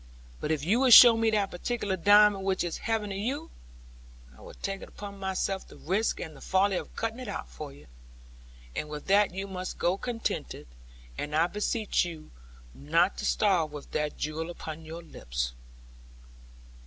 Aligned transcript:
But 0.39 0.49
if 0.49 0.63
you 0.65 0.79
will 0.79 0.89
show 0.89 1.15
me 1.15 1.29
that 1.29 1.51
particular 1.51 1.95
diamond 1.95 2.43
which 2.43 2.63
is 2.63 2.79
heaven 2.79 3.11
to 3.11 3.15
you, 3.15 3.51
I 4.35 4.41
will 4.41 4.55
take 4.55 4.81
upon 4.81 5.19
myself 5.19 5.67
the 5.67 5.77
risk 5.77 6.19
and 6.19 6.35
the 6.35 6.41
folly 6.41 6.75
of 6.75 6.95
cutting 6.95 7.19
it 7.19 7.27
out 7.27 7.47
for 7.47 7.71
you. 7.71 7.85
And 8.75 8.89
with 8.89 9.05
that 9.05 9.31
you 9.31 9.47
must 9.47 9.77
go 9.77 9.97
contented; 9.99 10.65
and 11.19 11.35
I 11.35 11.45
beseech 11.45 12.03
you 12.03 12.31
not 12.73 13.15
to 13.19 13.25
starve 13.25 13.71
with 13.73 13.91
that 13.91 14.17
jewel 14.17 14.49
upon 14.49 14.85
your 14.85 15.03
lips.' 15.03 15.53